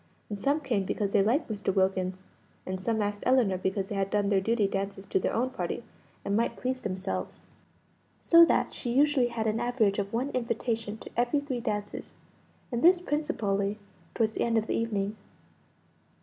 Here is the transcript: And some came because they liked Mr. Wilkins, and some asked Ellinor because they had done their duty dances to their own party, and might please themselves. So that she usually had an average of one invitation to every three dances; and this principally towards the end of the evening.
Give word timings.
And 0.31 0.39
some 0.39 0.61
came 0.61 0.83
because 0.83 1.11
they 1.11 1.21
liked 1.21 1.47
Mr. 1.47 1.71
Wilkins, 1.71 2.23
and 2.65 2.81
some 2.81 3.03
asked 3.03 3.21
Ellinor 3.23 3.59
because 3.59 3.85
they 3.89 3.93
had 3.93 4.09
done 4.09 4.29
their 4.29 4.41
duty 4.41 4.65
dances 4.65 5.05
to 5.05 5.19
their 5.19 5.31
own 5.35 5.51
party, 5.51 5.83
and 6.25 6.35
might 6.35 6.57
please 6.57 6.81
themselves. 6.81 7.41
So 8.19 8.43
that 8.45 8.73
she 8.73 8.91
usually 8.93 9.27
had 9.27 9.45
an 9.45 9.59
average 9.59 9.99
of 9.99 10.11
one 10.11 10.31
invitation 10.31 10.97
to 10.97 11.11
every 11.15 11.39
three 11.39 11.59
dances; 11.59 12.13
and 12.71 12.81
this 12.81 12.99
principally 12.99 13.77
towards 14.15 14.31
the 14.31 14.41
end 14.43 14.57
of 14.57 14.65
the 14.65 14.73
evening. 14.75 15.17